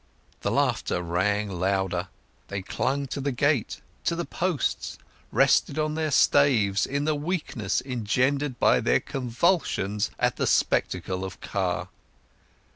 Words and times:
The 0.39 0.49
laughter 0.49 1.03
rang 1.03 1.47
louder; 1.47 2.07
they 2.47 2.63
clung 2.63 3.05
to 3.09 3.21
the 3.21 3.31
gate, 3.31 3.81
to 4.05 4.15
the 4.15 4.25
posts, 4.25 4.97
rested 5.31 5.77
on 5.77 5.93
their 5.93 6.09
staves, 6.09 6.87
in 6.87 7.05
the 7.05 7.13
weakness 7.13 7.83
engendered 7.85 8.59
by 8.59 8.79
their 8.79 8.99
convulsions 8.99 10.09
at 10.17 10.37
the 10.37 10.47
spectacle 10.47 11.23
of 11.23 11.39
Car. 11.39 11.89